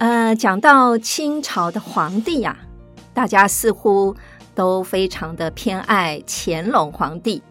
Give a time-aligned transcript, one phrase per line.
[0.00, 2.64] 呃，讲到清朝的皇帝呀、啊，
[3.12, 4.16] 大家似乎
[4.54, 7.42] 都非常的偏爱乾隆皇帝，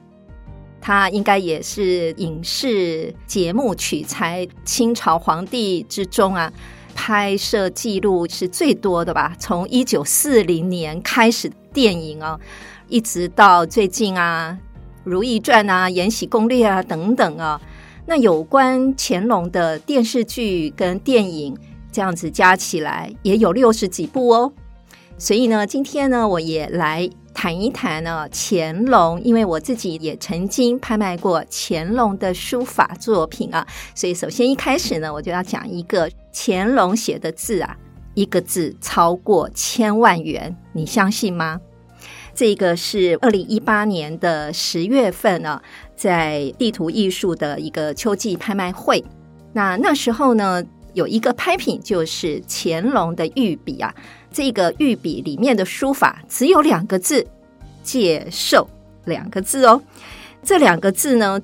[0.81, 6.51] 他应该也是影视节目取材清朝皇帝之中啊，
[6.95, 9.35] 拍摄记录是最多的吧？
[9.37, 12.39] 从一九四零年开始电影啊，
[12.87, 14.57] 一直到最近啊，
[15.03, 17.61] 《如懿传》啊，《延禧攻略》啊等等啊，
[18.07, 21.55] 那有关乾隆的电视剧跟电影。
[21.91, 24.53] 这样子加起来也有六十几部哦，
[25.17, 37.75] 所以呢，今天呢，我也来谈一谈呢乾隆，因为我自己也曾经拍卖过乾隆的书法作品啊，所以首先一开始呢，我就要讲一个乾隆写的字啊，
[38.13, 41.59] 一个字超过千万元，你相信吗？
[42.35, 45.61] 这个是二零一八年的十月份呢，
[45.95, 49.03] 在地图艺术的一个秋季拍卖会，
[49.53, 50.63] 那那时候呢。
[50.99, 53.95] 有一个拍品，就是乾隆的御笔啊，
[54.29, 57.25] 这个御笔里面的书法只有两个字
[57.81, 58.69] “借寿”
[59.05, 59.81] 两个字哦。
[60.43, 61.39] 这两个字呢，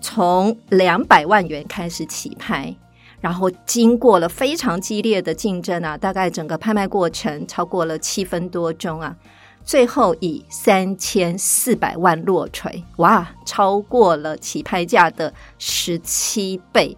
[0.00, 2.74] 从两百万元开始起拍，
[3.20, 9.16] 然后经过了非常激烈的竞争啊，大概整个拍卖过程超过了七分多钟啊，
[9.64, 16.96] 最后以三千四百万落锤，哇，超过了起拍价的十七倍，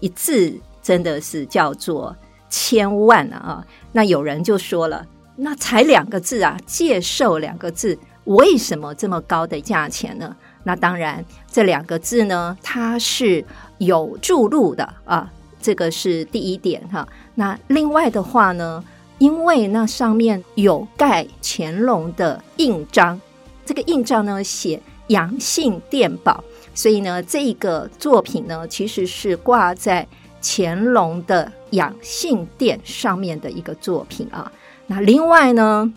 [0.00, 0.60] 一字。
[0.88, 2.16] 真的是叫做
[2.48, 3.62] 千万了啊！
[3.92, 10.34] 那有人就说了，那才两个字啊，“借寿”两个字，为什么这么高的价钱呢？
[10.62, 13.44] 那当然，这两个字呢，它是
[13.76, 17.06] 有注入的啊，这个是第一点哈。
[17.34, 18.82] 那另外的话呢，
[19.18, 23.20] 因为那上面有盖乾隆的印章，
[23.66, 30.08] 这个印章呢写“养性殿宝”，所以呢，这个作品呢其实是挂在。
[30.42, 34.50] 乾隆的养性殿上面的一个作品啊，
[34.86, 35.92] 那另外呢，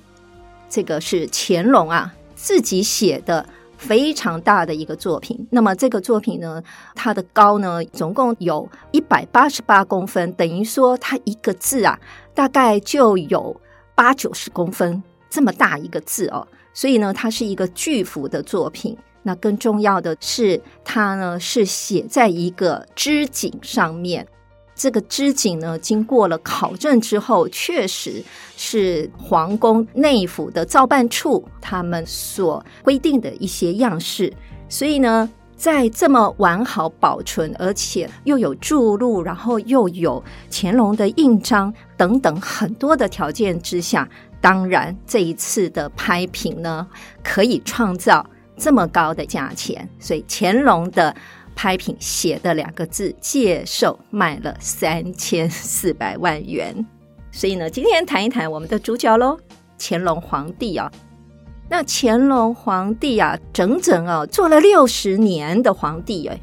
[0.69, 3.45] 这个是乾隆啊自己写的
[3.77, 5.47] 非常大的一个作品。
[5.51, 6.61] 那么这个作品呢，
[6.95, 11.99] 它的高呢总共有一百八十八公分，等于说它一个字啊，
[12.33, 13.59] 大概就有
[13.95, 16.47] 八九十公分这么大一个字哦。
[16.73, 18.97] 所以呢，它是一个巨幅的作品。
[19.23, 24.27] 那更重要的是，它呢是写在一个织锦上面。
[24.73, 28.23] 这个织锦呢，经过了考证之后，确实
[28.57, 34.33] 是皇宫内府的造办处他们所规定的一些样式。
[34.67, 44.09] 所以呢，在这么完好保存，而且又有注入，然后又有乾隆的印章等等很多的条件之下，
[44.39, 46.87] 当然这一次的拍品呢，
[47.23, 48.25] 可以创造。
[48.61, 51.15] 这么高的价钱，所以乾隆的
[51.55, 56.85] 拍品写的两个字“借寿”卖了三千四百万元。
[57.31, 59.39] 所以呢，今天谈一谈我们的主角喽，
[59.79, 60.91] 乾隆皇帝啊。
[61.67, 66.39] 那乾隆皇帝啊，整整啊做了六十年的皇帝哎。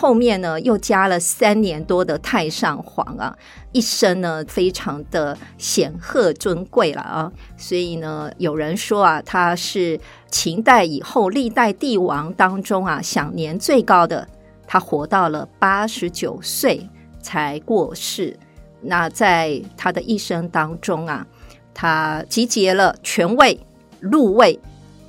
[0.00, 3.36] 后面呢，又加了三年多的太上皇啊，
[3.70, 10.00] 一生呢非常的显赫尊贵了啊，所以呢，有人说啊，他是
[10.30, 14.26] 秦代以后历代帝王当中啊享年最高的，
[14.66, 16.88] 他活到了八十九岁
[17.20, 18.34] 才过世。
[18.80, 21.26] 那在他的一生当中啊，
[21.74, 23.60] 他集结了权位、
[24.00, 24.58] 禄位、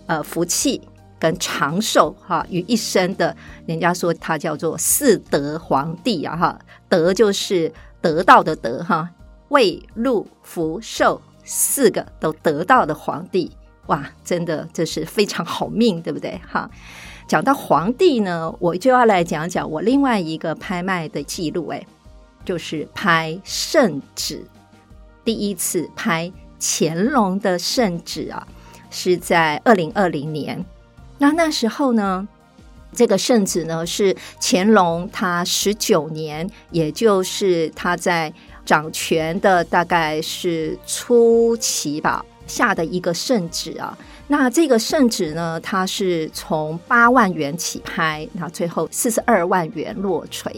[0.07, 0.81] 呃福气。
[1.21, 3.37] 跟长寿哈于一身的，
[3.67, 6.59] 人家说他叫做四德皇帝啊哈，
[6.89, 7.71] 德就是
[8.01, 9.07] 得到的德哈，
[9.49, 13.51] 位禄福寿四个都得到的皇帝
[13.85, 16.67] 哇，真的这是非常好命，对不对哈？
[17.27, 21.85] 讲到皇帝呢，我就要来讲讲我另外一个拍卖的记录，哎，
[22.43, 24.43] 就是拍圣旨，
[25.23, 28.47] 第一次拍乾隆的圣旨啊，
[28.89, 30.65] 是在二零二零年。
[31.21, 32.27] 那那时候呢，
[32.95, 38.33] 这个圣旨呢是乾隆他十九年，也就是他在
[38.65, 43.95] 掌权的大概是初期吧下的一个圣旨啊。
[44.27, 50.51] 那这个圣旨呢，它是从八万元起拍，那最后四十二万元落锤。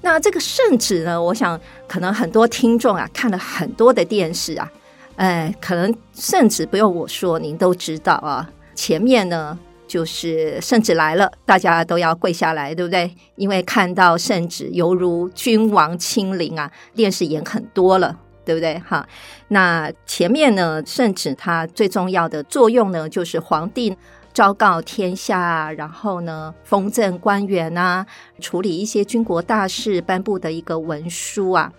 [0.00, 4.70] 那这个圣旨呢，我想可能很多听众啊看了很多的电视啊。
[5.16, 8.48] 哎，可能圣旨不用我说，您都知道啊。
[8.76, 9.58] 前面呢，
[9.88, 13.10] 就是圣旨来了，大家都要跪下来，对不对？
[13.34, 18.78] 因为看到圣旨犹如君王亲临啊，电视演很多了，对不对？
[18.86, 19.04] 哈，
[19.48, 23.96] 那前面呢，圣旨它最重要的作用呢，就是皇帝
[24.32, 28.06] 昭告天下，然后呢，封赠官员啊，
[28.40, 31.72] 处理一些军国大事，颁布的一个文书啊。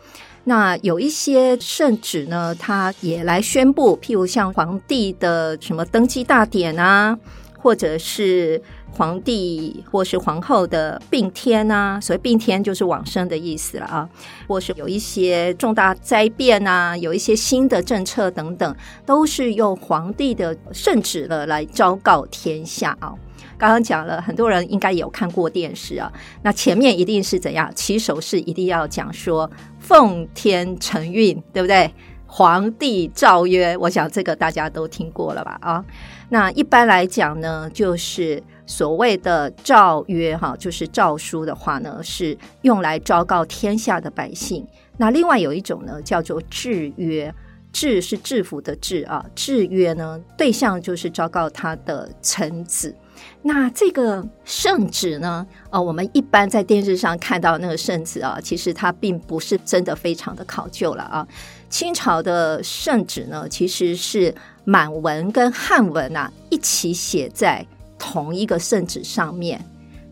[0.46, 7.16] 那有一些圣旨呢，它也来宣布，譬如像皇帝的什么登基大典啊，
[7.62, 8.62] 或者是
[8.92, 14.10] 皇帝或是皇后的病天啊，所谓病天就是往生的意思了啊，
[14.48, 18.76] 或是有一些重大灾变啊，有一些新的政策等等，
[19.06, 23.14] 都是用皇帝的圣旨了来昭告天下啊。
[23.58, 26.12] 刚刚讲了，很多人应该有看过电视啊。
[26.44, 27.70] 那前面一定是怎样？
[27.76, 31.94] 起手式一定要讲说“奉天承运”，对不对？
[32.26, 35.58] 皇帝诏曰，我想这个大家都听过了吧？
[35.62, 35.84] 啊，
[36.30, 44.66] 那一般来讲呢，就是所谓的诏曰，哈，就是诏书的话呢，是用来昭告天下的百姓。
[44.98, 47.34] 那另外有一种呢，叫做制约，
[47.72, 52.96] 制是制服的制啊，制约呢，对象就是昭告他的臣子。
[53.42, 55.46] 那这个圣旨呢？
[55.72, 61.28] 呃，我们一般在电视上看到那个圣旨啊，其实它并不是真的非常的考究了啊。
[61.70, 64.34] 清朝的圣旨呢，其实是
[64.64, 67.66] 满文跟汉文啊一起写在
[67.98, 69.64] 同一个圣旨上面。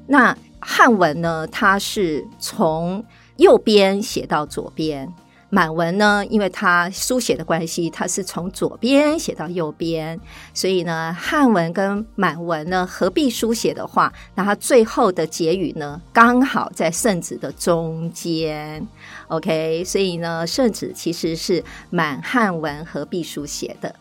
[0.08, 3.04] 那汉文呢，它是从
[3.38, 5.12] 右边写到左边。
[5.58, 10.20] 满文呢，因为它书写的关系，它是从左边写到右边，
[10.54, 18.88] 所以呢，汉文跟满文呢合并书写的话，那它最后的结语呢，刚好在圣旨的中间。
[19.30, 23.96] OK，所以呢，圣旨其实是满汉文合并书写的。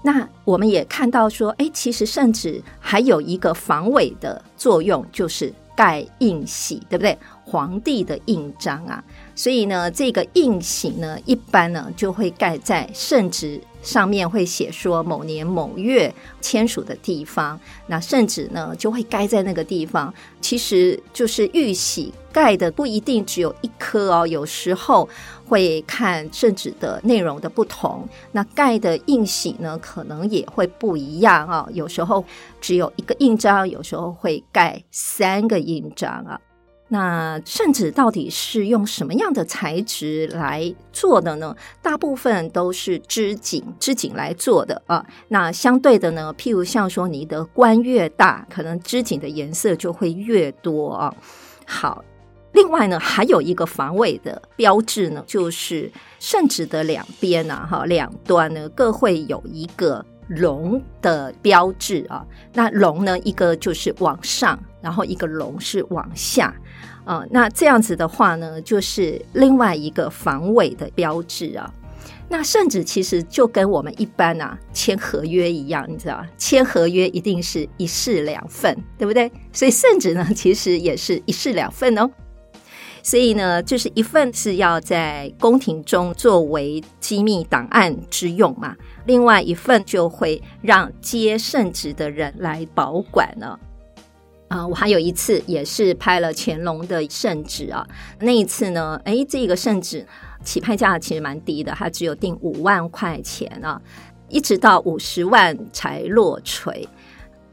[0.00, 7.16] 那我们也看到说，哎，其实圣旨还有一个防伪的作用，就是盖印玺，对不对？
[7.44, 9.04] 皇帝的印章啊。
[9.36, 17.60] 所以呢，这个印玺呢，一般呢就会盖在圣旨上面，会写说某年某月签署的地方。
[17.86, 20.12] 那圣旨呢就会盖在那个地方。
[20.40, 25.08] 其实就是玉玺盖的不一定只有一颗哦，有时候
[25.46, 31.66] 会看圣旨的内容的不同，那盖的印玺呢可能也会不一样啊。
[31.72, 32.22] 有时候
[32.60, 36.38] 只有一个印章，有时候会盖三个印章啊。
[36.88, 41.56] 那圣旨到底是用什么样的材质来做的呢？
[41.80, 45.06] 大部分都是织锦，织锦来做的啊。
[45.28, 51.14] 那相对的呢，譬如像说你的官越大，可能织锦的颜色就会越多啊。
[51.66, 52.04] 好，
[52.56, 62.24] 另外呢，还有一个防伪的标志呢，就是圣旨的两边啊，哈，两端呢各会有一个龙的标志啊。
[62.54, 66.52] 那龙呢，一个就是往上，然后一个龙是往下。
[67.04, 71.70] 啊、那这样子的话呢，就是另外一个防伪的标志啊。
[72.26, 79.30] 那圣旨其实就跟我们一般啊签合约一样，你知道，签合约一定是一式两份，对不对？
[79.52, 82.10] 所以圣旨呢，其实也是一式两份哦。
[83.06, 88.74] 所以呢，就是一份是要在宫廷中作为机密档案之用嘛，
[89.06, 93.56] 另外一份就会让接圣旨的人来保管呢。
[94.48, 97.86] 啊、我还有一次也是拍了乾隆的圣旨啊。
[98.18, 100.04] 那一次呢，哎，这个圣旨
[100.42, 103.80] 起拍价其实蛮低的，它只有定五万块钱啊，
[104.28, 106.88] 一直到五十万才落槌。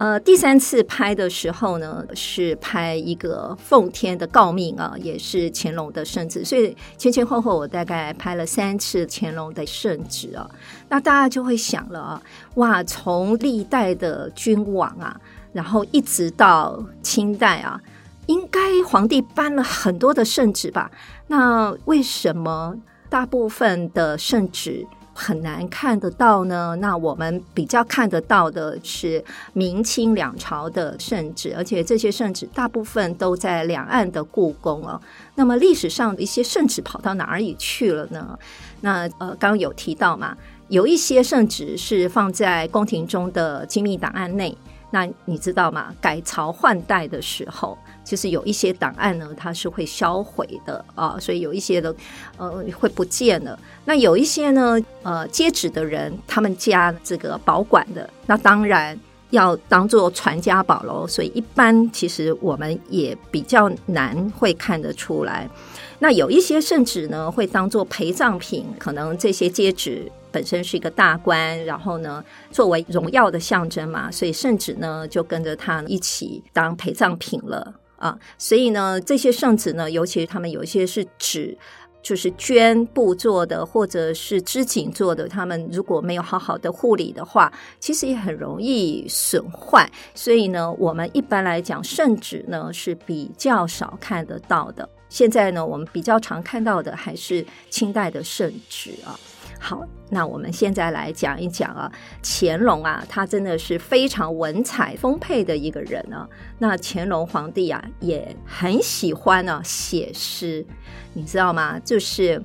[0.03, 10.45] 呃，第三次拍的时候呢，是拍一个奉天的诰命啊，也是乾隆的圣旨，所以前前后后我大概拍了三次乾隆的圣旨啊。
[10.89, 12.21] 那大家就会想了啊，
[12.55, 15.17] 哇，从历代的君王啊。
[15.53, 17.79] 然后一直到清代啊，
[18.25, 20.91] 应该皇帝颁了很多的圣旨吧？
[21.27, 22.75] 那为什么
[23.09, 26.75] 大部分的圣旨很难看得到呢？
[26.81, 34.99] 那我们比较看得到的是明清两朝的圣旨，而且这些圣旨大部分都在两岸的故宫哦。
[35.35, 38.37] 那么历史上的一些圣旨跑到哪里去了呢？
[38.81, 40.35] 那呃，刚刚有提到嘛，
[40.67, 44.57] 有一些圣旨是放在宫廷中的机密档案内。
[44.91, 45.91] 那你知道吗？
[45.99, 47.75] 改朝换代的时候，
[48.13, 51.93] 其实有一些档案呢，它是会销毁的啊，所以有一些的
[52.37, 53.57] 呃会不见了。
[53.85, 58.95] 那有一些呢，呃，接旨的人他们家这个保管的，那当然
[59.31, 61.07] 要当做传家宝喽。
[61.07, 65.49] 所以一般其实我们也比较难会看得出来。
[65.97, 78.19] 那有一些圣旨呢，会当做陪葬品，可能这些接旨本身是一个大官，然后呢，作为荣耀的象征嘛，所以圣旨呢就跟着他一起当陪葬品了啊。
[78.37, 81.57] 所以呢，这些圣旨呢，尤其是他们有一些是纸。
[82.03, 89.89] 就是绢布做的，或者是织锦做的，他们如果没有好好的护理的话，其实也很容易损坏。
[90.13, 94.89] 所以呢，我们一般来讲，圣旨呢是比较少看得到的。
[95.07, 99.17] 现在呢，我们比较常看到的还是清代的圣旨啊。
[99.65, 101.89] 好，那我们现在来讲一讲啊，
[102.21, 106.27] 乾隆啊，他真的是非常文采丰沛的一个人啊。
[106.59, 110.65] 那乾隆皇帝啊，也很喜欢呢、啊、写诗，
[111.13, 111.79] 你知道吗？
[111.79, 112.43] 就是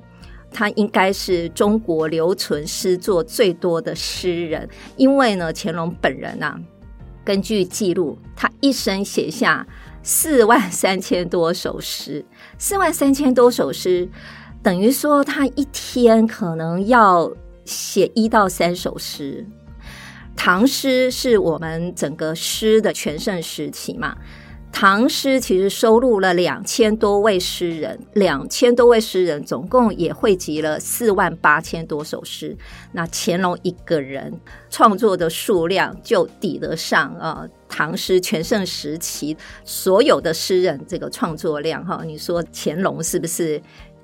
[0.49, 6.57] 他应该是中国留存诗作最多的诗人，因为呢，乾隆本人啊，
[7.25, 9.67] 根据记录，他一生写下
[10.01, 12.23] 四万三千多首诗，
[12.57, 14.07] 四万三千多首诗。
[14.61, 17.31] 等于说，他一天可能要
[17.65, 19.45] 写一到三首诗。
[20.35, 24.15] 唐诗是我们整个诗的全盛时期嘛。
[24.71, 32.55] 唐诗其实收录了两千多位诗人，两千多位诗人总共也汇集了四万八千多首诗。
[32.91, 34.31] 那乾隆一个人
[34.69, 39.35] 创作的数量就抵得上啊，唐诗全盛时期
[39.65, 42.03] 所有的诗人这个创作量哈。
[42.05, 43.59] 你说乾隆是不是？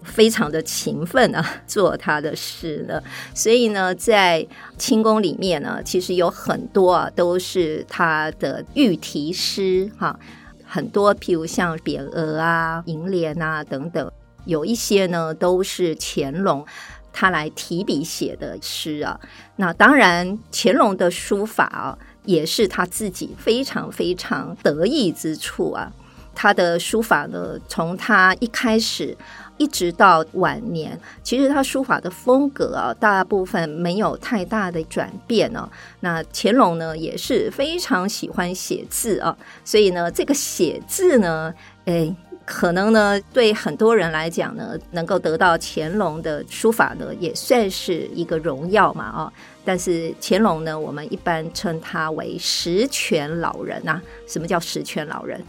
[0.05, 3.01] 非常的勤奋啊， 做他的诗呢，
[3.33, 4.47] 所以呢，在
[4.77, 10.17] 清宫里面呢，其实有很多啊，都是他的御题诗哈，
[10.63, 14.09] 很多譬如像匾额啊、楹联啊等等，
[14.45, 16.65] 有一些呢都是乾隆
[17.11, 19.19] 他来提笔写的诗啊。
[19.55, 25.91] 那当然，乾隆的书法啊，也是他自己非常非常得意之处啊。
[26.37, 29.17] 他的书法呢，从他一开始。
[29.57, 35.69] 一直到晚年，其实他书法的风格啊，大部分没有太大的转变呢、
[36.01, 41.53] 那乾隆呢，也是非常喜欢写字啊，所以呢，这个写字呢，
[41.85, 42.13] 哎，
[42.45, 49.33] 可能呢，对很多人来讲呢，能够得到乾隆的书法呢，也算是一个荣耀嘛啊。
[49.63, 53.99] 但是乾隆呢，我们一般称他为十全老人啊。
[54.27, 55.43] 什么叫十全老人？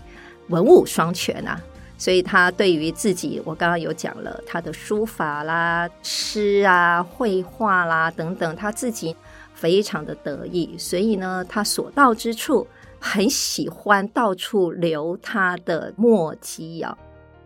[0.48, 1.60] 文武双全啊。
[1.98, 9.16] 所以他对于自己，我刚刚有讲了他的书法啦、诗啊、绘画啦等等，他自己
[9.54, 10.76] 非常的得意。
[10.76, 12.66] 所以呢，他所到之处，
[13.00, 16.96] 很喜欢到处留他的墨迹啊，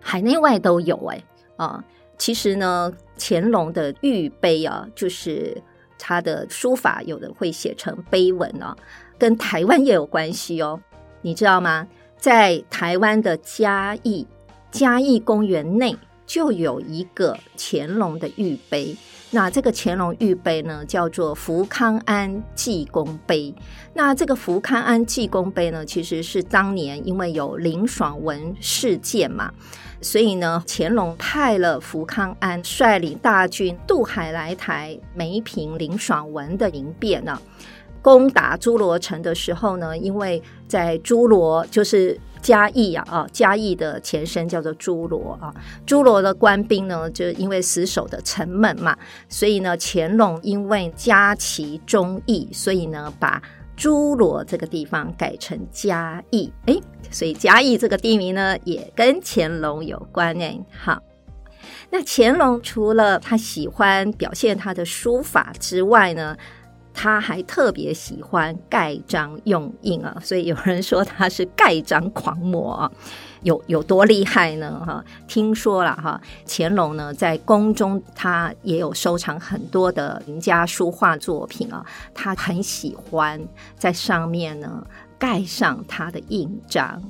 [0.01, 1.23] 海内外都有哎
[1.57, 1.85] 啊。
[2.19, 5.57] 其实呢，乾隆的御碑啊，就是
[5.97, 8.77] 他的书法，有的会写成碑文啊，
[9.17, 10.81] 跟台湾也有关系哦。
[11.23, 11.87] 你知道吗？
[12.19, 14.27] 在台湾的嘉义。
[14.71, 15.97] 嘉义公园内
[16.27, 18.97] 就有一个乾隆的御碑，
[19.31, 23.53] 那这个乾隆御碑呢，叫做福康安济公碑。
[23.95, 29.53] 那这个福康安济公碑呢，其实是当年因为有林爽文事件嘛，
[30.01, 37.43] 所以呢，乾隆派了福康安率领大军渡海来台，梅平林爽文的兵变呢，
[38.03, 42.19] 攻打侏罗城的时候呢，因为在侏罗就是。
[42.43, 45.53] 嘉义啊，啊，嘉义的前身叫做侏罗啊。
[45.87, 48.97] 侏罗的官兵呢，就因为死守的城门嘛，
[49.29, 53.43] 所以呢，乾隆因为嘉其忠义，所以呢，把
[53.77, 56.51] 侏罗这个地方改成嘉义。
[56.65, 56.81] 哎，
[57.11, 60.59] 所以嘉义这个地名呢，也跟乾隆有关诶。
[60.83, 60.99] 好，
[61.91, 66.35] 那乾隆除了他喜欢表现他的书法之外呢，
[66.93, 72.93] 他还特别喜欢盖章用印啊， 所以有人说他是盖章狂魔啊，
[73.43, 74.83] 有有多厉害呢？
[74.85, 83.41] 哈，听说了哈，乾隆呢在宫中他也有收藏很多的名家书画作品啊，他很喜欢
[83.77, 84.87] 在上面呢
[85.19, 87.03] 盖上他的印章。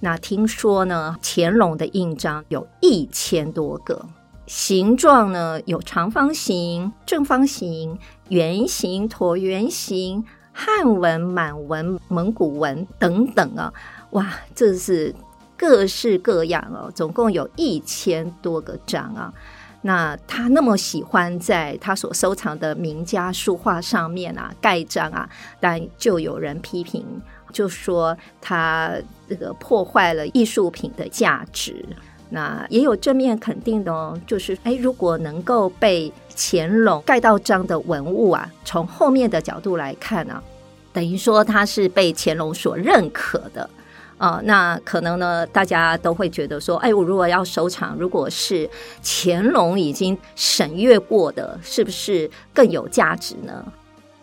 [0.00, 4.04] 那听说呢，乾隆的印章有一千多个。
[4.46, 7.98] 形状呢，有长方形、正方形、
[8.28, 13.72] 圆形、椭圆形、汉文、满文、蒙古文等等啊！
[14.10, 15.14] 哇，这是
[15.56, 19.32] 各式各样哦，总共有一千多个章啊。
[19.80, 27.04] 那他那么喜欢在他所收藏的名家书画上面啊盖章啊，但就有人批评，
[27.52, 28.94] 就说他
[29.28, 31.84] 这个破坏了艺术品的价值。
[32.34, 40.42] 那也有正面肯定的哦，就是哎，如果能够被乾隆盖到章的文物啊，从后面的角度来看呢，啊，
[40.92, 43.70] 等于说它是被乾隆所认可的
[44.18, 48.68] 啊、呃，那可能呢，大家都会觉得说，哎，我如果要收藏，如果是
[49.04, 53.64] 乾隆已经审阅过的，是不是更有价值呢？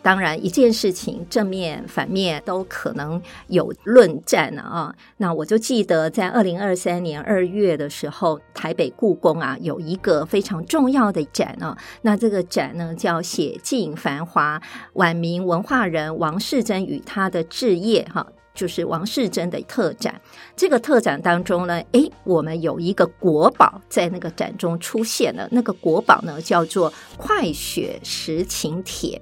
[0.01, 4.93] 当然，一件事情正面、反面都可能有论战啊。
[5.17, 11.77] 那我就记得在二零二三年二月的时候，台北故宫啊有一个非常重要的展啊。
[12.01, 14.60] 那这个展呢叫《写尽繁华》，
[14.93, 18.25] 晚明文化人王士祯与他的志业哈。
[18.53, 20.20] 就是王士祯的特展，
[20.58, 25.48] 这个特展当中呢，诶，我们有一个国宝在那个展中出现了。
[25.51, 29.20] 那个国宝呢，叫做《快雪时晴帖》。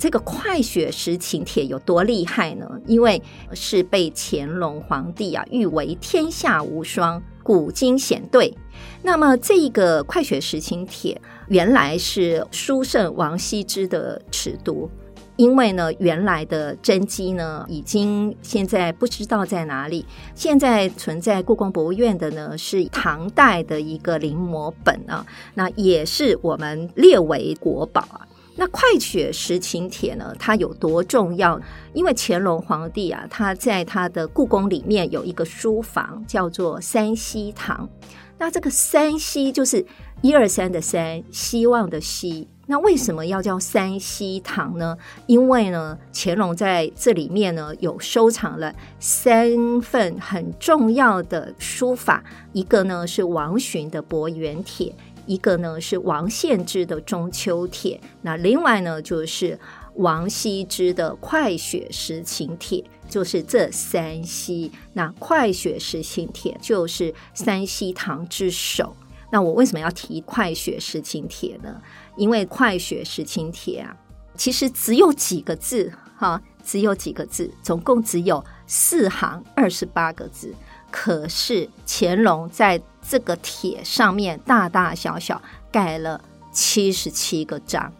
[0.00, 2.66] 这个《快雪时晴帖》有多厉害呢？
[2.86, 8.56] 因为是被乾隆皇帝啊誉为天下无双、古今鲜对。
[9.02, 11.14] 那么这个《快雪时晴帖》
[11.48, 14.88] 原来是书圣王羲之的尺牍。
[15.36, 20.04] 因为呢，原来的真迹呢，已经现在不知道在哪里。
[20.34, 28.26] 现在存在故宫博物院的呢，是唐代的一个临摹本啊，那也是我们列为国宝啊。
[28.60, 31.58] 那《快雪时晴帖》呢，它有多重要？
[31.94, 37.88] 因为乾隆皇帝啊，他在他的故宫里面有一个书房，叫做三希堂。
[38.36, 39.86] 那这个三希就是
[40.20, 42.46] 一二三的三，希望的希。
[42.66, 44.96] 那为什么要叫三希堂呢？
[45.26, 54.86] 因为呢，乾隆在这里面呢有收藏了三份很重要的书法，一个呢是王洵的《伯远帖》，
[55.26, 59.58] 一个呢是王献之的《中秋帖》，那另外呢就是
[59.94, 64.70] 王羲之的《快雪时晴帖》，就是这三希。
[64.92, 68.96] 那《快雪时晴帖》就是三希堂之首。
[69.32, 71.80] 那我为什么要提《快雪时晴帖》呢？
[72.16, 73.96] 因为《快雪时晴帖》啊，
[74.34, 80.52] 其实只有几个字，哈，只有几个字，总共只有四行二十八个字。
[80.90, 86.20] 可是乾隆在这个帖上面大大小小盖了
[86.52, 87.92] 七十七个章，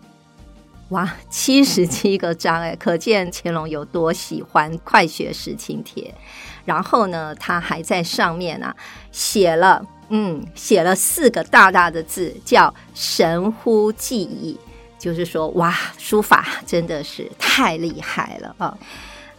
[0.91, 6.15] 哇，七十七个章哎，可见乾隆有多喜欢《快雪时晴帖》。
[6.65, 8.75] 然后呢，他还在上面啊
[9.11, 9.85] 写了。
[10.13, 14.59] 嗯，写了四个大大的字，叫“神乎技矣”，
[14.99, 18.77] 就是说，哇，书法真的是太厉害了啊！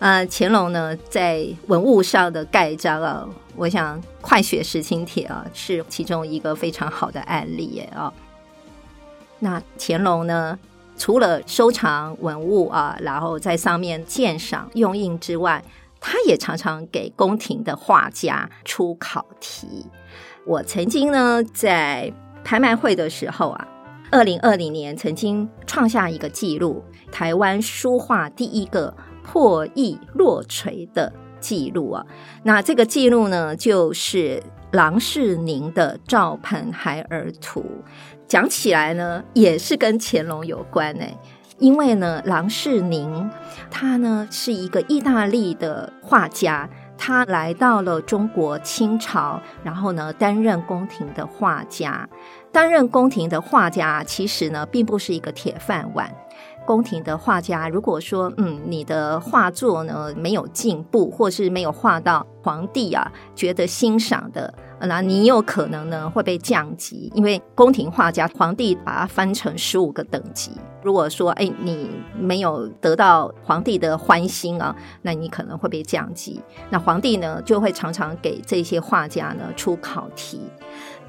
[0.02, 3.24] 呃，乾隆呢，在文物上的盖章啊，
[3.56, 8.12] 我想《快雪时晴帖》啊，是其中一个非常好的案例耶啊。
[9.38, 10.58] 那乾隆呢，
[10.98, 15.64] 除了收藏文物啊，然后在上面鉴赏用印之外，
[16.00, 19.86] 他也常常给宫廷的画家出考题。
[20.48, 22.12] 我曾经呢，在
[22.44, 23.68] 拍卖会的时候啊，
[24.10, 32.06] 二零二零年曾经创下一个纪录，台湾书画第一个破亿落锤的记录啊。
[32.44, 37.62] 那这个记录呢，就是郎世宁的《赵鹏孩儿图》。
[38.28, 41.18] 讲起来呢，也是跟乾隆有关哎，
[41.60, 43.30] 因为呢，郎世宁
[43.70, 46.70] 他呢是一个意大利的画家。
[47.04, 52.08] 他来到了中国清朝，然后呢，担任宫廷的画家。
[52.52, 56.14] 担任宫廷的画家，其实呢，并不是一个铁饭碗。
[56.66, 64.54] 宫廷的画家，如果说，嗯，你的画作呢没有进步，或是没有画到皇帝啊觉得欣赏的。
[64.84, 70.52] 那你有可能呢会被降级，因为宫廷画家皇帝把它分成十五个等级。
[70.82, 76.42] 如果说哎你没有得到皇帝的欢心啊，那你可能会被降级。
[76.72, 80.42] 那皇帝呢就会常常给这些画家呢出考题。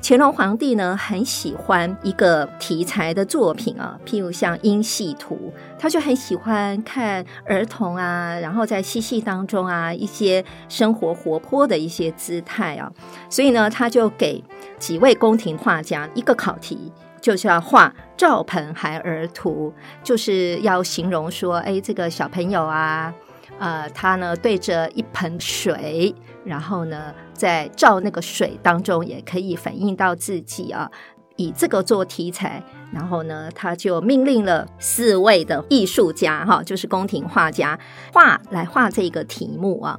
[0.04, 12.90] 乾隆皇帝呢很喜欢一个题材的作品啊，譬如像音戏图，他就很喜欢看儿童啊，然后在嬉戏当中啊一些生活活泼的一些姿态啊，
[13.30, 14.42] 所以呢他就给
[14.76, 23.14] 几位宫廷画家一个考题，就是要画赵鹏孩儿图，就是要形容说，哎，这个小朋友啊。
[23.58, 26.12] 呃，他呢对着一盆水，
[26.44, 30.90] 然后呢在照那个水当中，也可以反映到自己啊，
[31.36, 37.78] 以这个做题材，然后呢他就命令了四位的艺术家哈，就是宫廷画家
[38.12, 39.98] 画来画这个题目啊。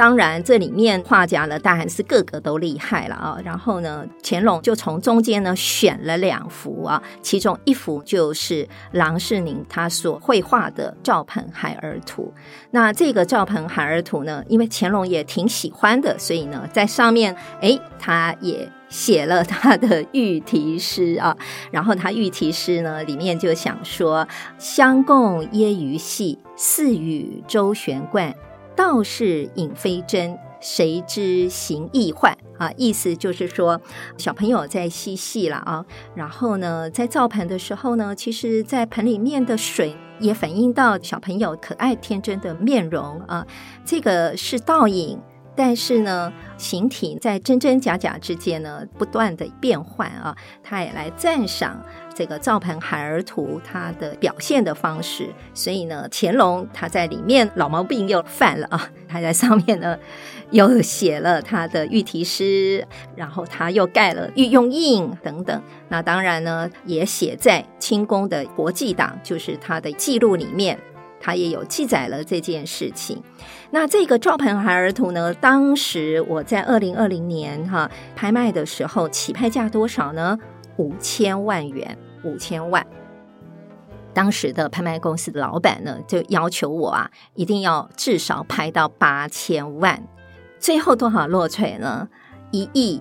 [0.00, 3.38] 当然，这里面画家呢，当然是个个都厉害了啊。
[3.44, 12.32] 然后呢，乾隆就从中间呢选了两幅啊，其中一幅就是郎世宁他所绘画的《赵鹏孩儿图》。
[12.70, 21.36] 那这个《赵鹏孩儿图》呢，因为乾隆也挺喜欢的，所以呢，在上面哎，他也写了他的御题诗啊。
[21.70, 28.34] 然后他御题诗呢，里面就想说：“相共揶揄戏，似与周旋贯。”
[28.80, 32.72] 道是影非真，谁知行亦幻啊？
[32.78, 33.78] 意思就是说，
[34.16, 43.46] 小朋友在嬉戏了啊，然后呢，在造盆的时候呢，其实，在盆里面的水也反映到小朋友可爱天真的面容啊，
[43.84, 45.20] 这个是倒影。
[45.56, 51.84] 但是呢，形体在真真假假之间呢，不断的变换啊，他也来赞赏
[52.20, 55.26] 这个灶盆孩儿图它的表现的方式。
[55.54, 59.96] 所以呢，乾隆他在里面老毛病又犯了啊，他在上面呢
[60.50, 65.62] 又写了他的御题诗，然后他又盖了御用印等等。
[65.88, 70.78] 那当然呢，也写在清宫的国记档，就是他的记录里面。
[71.22, 73.22] 他也有记载了这件事情。
[73.70, 80.38] 那这个赵盆孩儿图呢，当时我在二零二零年哈拍卖的时候，起拍价多少呢？
[80.78, 82.86] 五千万元，五千万。
[84.12, 90.02] 当时的拍卖公司的老板呢，就要求我啊，一定要至少拍到八千万。
[90.58, 92.08] 最后多少落槌呢？
[92.50, 93.00] 一亿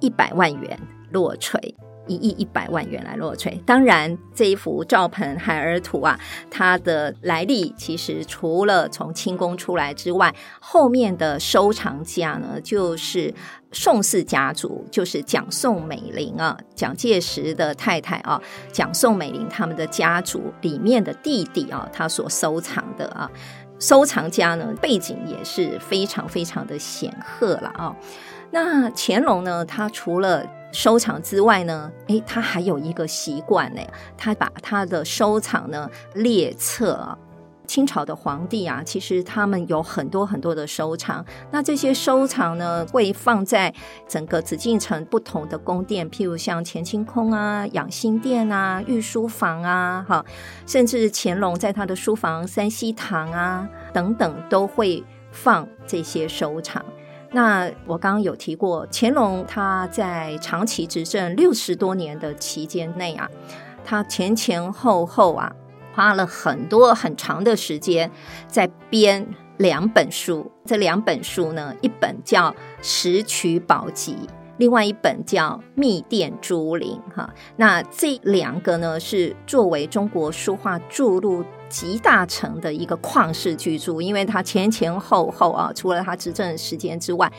[0.00, 1.76] 一百万元落槌。
[2.06, 3.60] 一亿一百万元来落槌。
[3.66, 6.18] 当然，这一幅灶盆孩儿图啊，
[6.50, 13.32] 它的来历其实除了从清宫出来之外，后面的收藏家呢，就是
[13.72, 18.40] 宋氏家族，就是蒋宋美龄啊，蒋介石的太太啊，
[18.72, 23.30] 蒋宋美龄他们的家族里面的弟弟啊，他所收藏的啊，
[23.78, 27.94] 收藏家呢，背景也是非常非常的显赫了啊。
[28.52, 33.80] 那乾隆呢，他除了收藏之外呢，诶，他还有一个习惯呢，
[34.14, 37.16] 他把他的收藏呢列册。
[37.66, 41.24] 清朝的皇帝啊，其实他们有很多很多的收藏。
[41.50, 43.72] 那这些收藏呢，会放在
[44.06, 50.22] 整个紫禁城不同的宫殿，譬如像乾清宫啊、养心殿啊、御书房啊，哈，
[50.66, 56.84] 甚至乾隆在他的书房三希堂啊等等，都会放这些收藏。
[57.32, 63.28] 那我刚刚有提过，乾隆他在长期执政六十多年的期间内啊，
[63.84, 65.52] 他前前后后啊，
[65.94, 68.10] 花了很多很长的时间
[68.46, 69.26] 在编
[69.58, 70.50] 两本书。
[70.64, 74.16] 这两本书呢，一本叫《石渠宝集》，
[74.58, 77.00] 另外一本叫《密殿珠林》。
[77.14, 81.44] 哈，那这两个呢，是作为中国书画着录。
[81.68, 87.30] 集大成的一个旷世巨著，因为他前前后后啊，除了他执政时间之外，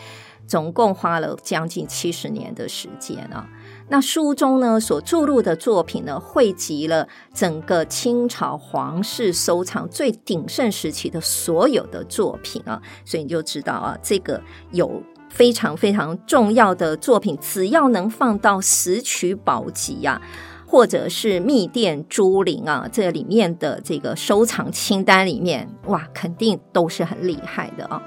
[0.45, 3.47] 总共花了将近七十年的时间啊。
[3.88, 20.22] 那书中呢，所着录的作品呢，汇集了整个清朝皇室收藏最鼎盛时期的所有的作品啊，所以你就知道啊，这个有非常非常重要的作品，只要能放到《石渠宝籍》呀。
[20.70, 28.04] 或者是密电珠林啊，这里面的这个收藏清单里面，哇，肯定都是很厉害的啊。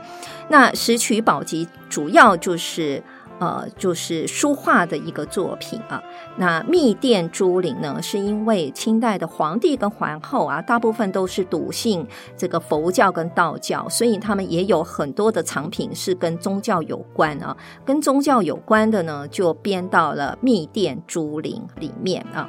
[0.50, 3.02] 那《石渠宝籍》主要就是。
[3.40, 6.00] 呃，就是书画的一个作品啊。
[6.36, 17.56] 那密殿珠林呢，是因为清代的皇帝跟皇后啊，大部分都是笃信这个佛教跟道教，所以他们也有很多的藏品是跟宗教有关啊。
[17.84, 22.48] 跟宗教有关的呢，就编到了密殿珠林里面啊。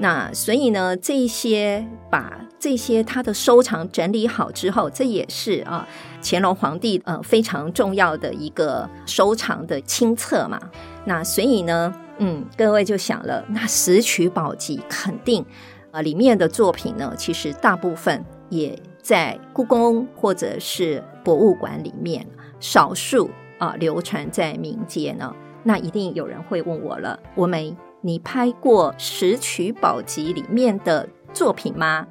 [0.00, 5.88] 那所以呢，这些把这些他的收藏整理好之后，这也是啊
[6.22, 10.60] 乾隆皇帝呃非常重要的一个收藏的清册嘛。
[11.04, 15.44] 那所以呢，嗯，各位就想了，那《石渠宝集》肯定
[15.90, 22.26] 啊里面的作品呢，其实大部分也在故宫或者是博物馆里面，
[22.60, 25.34] 少数啊流传在民间呢。
[25.64, 27.76] 那一定有人会问我了，我没。
[28.00, 32.06] 你拍过《石渠宝集》里面的作品吗？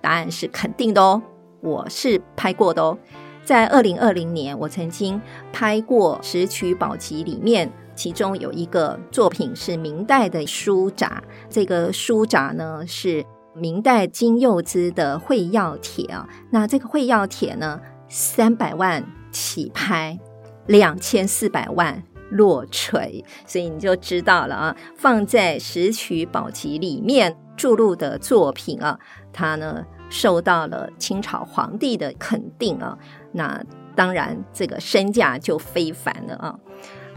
[0.00, 1.20] 答案是肯定的哦，
[1.60, 2.96] 我是拍过的哦。
[3.44, 5.20] 在二零二零年，我曾经
[5.52, 16.28] 拍过《石渠宝笈》里面，其中有一个作品是明代的书札，这个书札呢是明代金柚子的会要帖啊。
[16.50, 20.18] 那这个会要帖呢，三百万起拍，
[20.66, 22.02] 两千四百万。
[22.30, 24.76] 落槌，所以你就知道了啊。
[24.96, 28.98] 放在《石渠宝笈》里面着录的作品啊，
[29.32, 32.98] 它呢受到了清朝皇帝的肯定啊。
[33.34, 33.60] 那
[33.94, 36.58] 当然，这个身价就非凡了啊。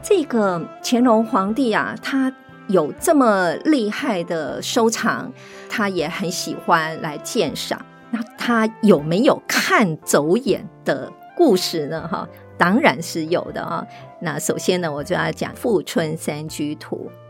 [0.02, 2.34] 这个乾隆皇帝啊，他
[2.68, 5.32] 有这么厉害的收藏，
[5.70, 7.80] 他也很喜欢来鉴赏。
[8.10, 12.08] 那他有没有看走眼的故事呢？
[12.08, 12.28] 哈？
[12.58, 13.86] 当然是有的啊。
[14.22, 17.10] 那首先呢，我就要讲《富春山居图》。《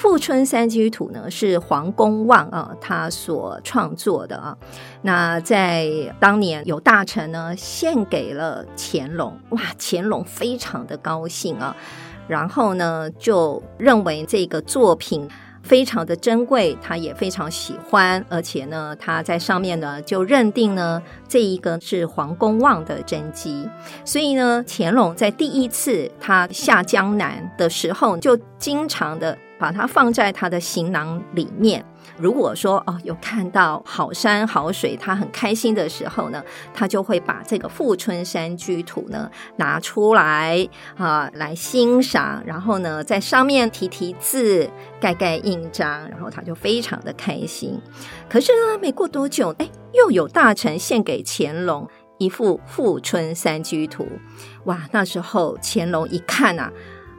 [0.00, 4.56] 富春山居图呢是黄公望啊他所创作的啊。
[5.02, 11.76] 那在当年有大臣呢献给了乾隆，哇，乾隆非常的高兴啊，
[12.26, 15.28] 然后呢就认为这个作品。
[15.62, 23.68] 非常的珍贵，他也非常喜欢，而且呢，他在上面呢就认定呢这一个是黄公望的真迹，
[24.02, 31.84] 所以呢，乾隆在第一次他下江南的时候，就经常的把它放在他的行囊里面。
[32.16, 36.42] 如果说哦，有看到好山好水，他很开心的时候呢，
[36.72, 44.68] 他就会把这个《富春山居图》呢拿出来啊来欣赏，然后呢在上面题题字、
[44.98, 47.78] 盖盖印章，然后他就非常的开心。
[48.28, 51.86] 可是呢，没过多久，哎，又有大臣献给乾隆
[52.18, 54.04] 一幅《富春山居图》。
[54.64, 56.72] 哇，那时候乾隆一看啊，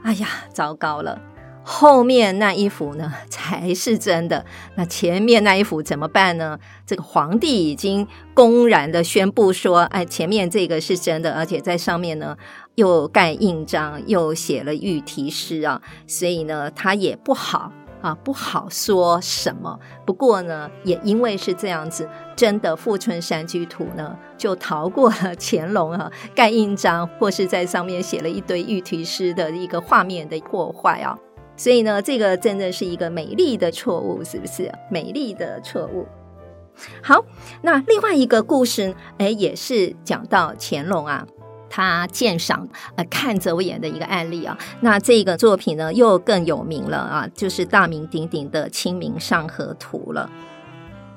[0.04, 1.21] 哎呀，糟糕了！
[1.63, 4.45] 后面那一幅呢 才是真的，
[4.76, 6.58] 那前面那一幅怎么办呢？
[6.86, 12.36] 这个皇帝已经公然的宣布说，哎，前面这个是真的，而且在上面呢
[12.76, 17.71] 又盖印章，又写了御题诗啊，所以呢他也不好
[18.02, 19.80] 啊，不好说什么。
[20.06, 31.15] 不过呢，也因为是这样子，真的《富春山居图》呢就逃过了乾隆啊盖印章或是在上面写了一堆御题诗的一个画面的破坏啊。
[31.62, 34.71] 所以呢，这个真的是一个美丽的错误，是不是？
[34.89, 36.08] 美丽的错误。
[37.04, 37.24] 好，
[37.62, 41.28] 那另外一个故事，哎，也是讲到乾隆啊，
[41.69, 44.58] 他鉴赏呃看着我眼的一个案例啊。
[44.80, 50.28] 那这个作品呢，又更有名了啊，就是大名鼎鼎的《清明上河图》了。《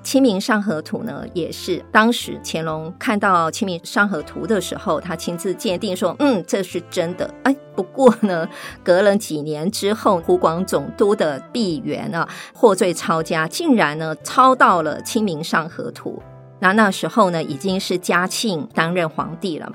[0.04, 8.46] 清明上河图》呢，也是当时乾隆看到《清明上河图》的时候，他亲自鉴定说：“嗯，这是真的。”哎，不过呢，
[8.84, 16.22] 隔了几年之后，湖广总督的毕沅啊，获罪抄家，竟然呢抄到了《清明上河图》。
[16.60, 19.72] 那那时候呢，已经是嘉庆担任皇帝了。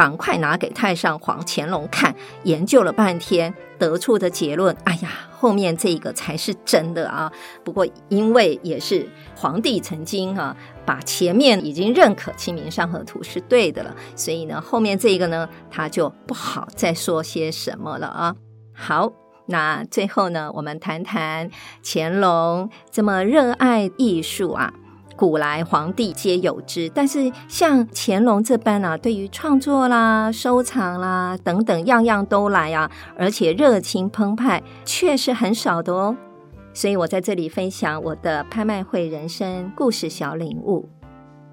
[0.00, 7.30] 赶快拿给太上皇乾隆看，研究了半天，得出的结论，哎呀，后面这个才是真的啊！
[7.62, 18.34] 不过因为也是皇帝曾经啊，把前面已经认可《清明上河图》是对的了，所以呢，后面这个呢，他就不好再说些什么了啊。
[18.72, 19.12] 好，
[19.44, 21.50] 那最后呢，我们谈谈
[21.84, 24.72] 乾隆这么热爱艺术啊。
[25.20, 36.16] 古来皇帝皆有之，但是像乾隆这般啊，对于创作啦、收藏啦等等，样样都来啊，而且热情澎湃，却是很少的哦。
[36.72, 40.88] 所以我在这里分享我的拍卖会人生故事小领悟。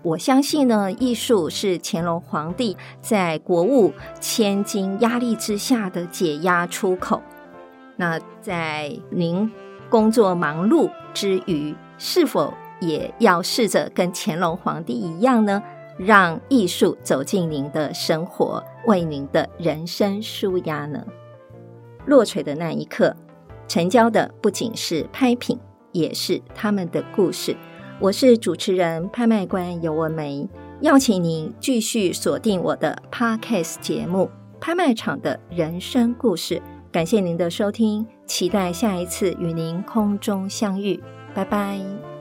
[0.01, 7.21] 我相信呢，艺术是乾隆皇帝在国务千斤压力之下的解压出口。
[7.97, 9.51] 那在您
[9.89, 15.61] 工作忙碌之余，是否也要试着跟乾隆皇帝一样呢，
[15.97, 21.05] 让艺术走进您的生活，为您的人生舒压呢。
[22.05, 23.15] 落锤的那一刻，
[23.67, 25.59] 成交的不仅是拍品，
[25.91, 27.55] 也是他们的故事。
[27.99, 30.47] 我是主持人、拍卖官游文梅，
[30.81, 34.29] 邀请您继续锁定我的 Podcast 节目
[34.61, 36.55] 《拍卖场的人生故事》。
[36.91, 41.03] 感谢您的收听，期待下一次与您空中相遇。
[41.33, 42.16] 拜拜。